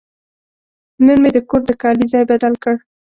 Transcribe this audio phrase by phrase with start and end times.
[1.05, 2.75] نن مې د کور د کالي ځای بدل کړ.